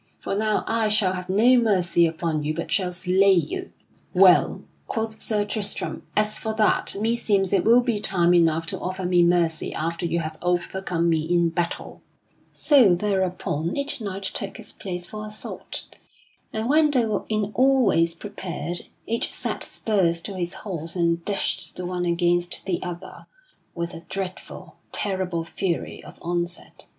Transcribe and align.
For 0.19 0.33
now 0.35 0.63
I 0.65 0.87
shall 0.87 1.13
have 1.13 1.29
no 1.29 1.57
mercy 1.59 2.07
upon 2.07 2.43
you 2.43 2.55
but 2.55 2.71
shall 2.71 2.91
slay 2.91 3.33
you." 3.35 3.71
"Well," 4.15 4.63
quoth 4.87 5.21
Sir 5.21 5.45
Tristram, 5.45 6.01
"as 6.15 6.39
for 6.39 6.55
that, 6.55 6.95
meseems 6.99 7.53
it 7.53 7.63
will 7.63 7.81
be 7.81 7.99
time 7.99 8.33
enough 8.33 8.65
to 8.73 8.79
offer 8.79 9.05
me 9.05 9.21
mercy 9.21 9.71
after 9.75 10.07
you 10.07 10.17
have 10.21 10.39
overcome 10.41 11.07
me 11.07 11.21
in 11.31 11.49
battle." 11.49 12.01
[Sidenote: 12.51 12.53
Sir 12.55 12.85
Tristram 12.87 12.97
does 12.97 13.11
battle 13.11 13.57
with 13.61 13.67
Sir 13.67 13.67
Nabon] 13.67 13.69
So 13.69 13.69
thereupon 13.69 13.77
each 13.77 14.01
knight 14.01 14.23
took 14.33 14.57
his 14.57 14.73
place 14.73 15.05
for 15.05 15.27
assault, 15.27 15.85
and 16.51 16.67
when 16.67 16.89
they 16.89 17.05
were 17.05 17.25
in 17.29 17.51
all 17.53 17.83
ways 17.85 18.15
prepared, 18.15 18.77
each 19.05 19.31
set 19.31 19.63
spurs 19.63 20.19
to 20.23 20.35
his 20.35 20.53
horse 20.65 20.95
and 20.95 21.23
dashed 21.23 21.75
the 21.75 21.85
one 21.85 22.05
against 22.05 22.65
the 22.65 22.81
other, 22.81 23.27
with 23.75 23.93
a 23.93 24.01
dreadful, 24.09 24.77
terrible 24.91 25.43
fury 25.45 26.03
of 26.03 26.17
onset. 26.23 26.87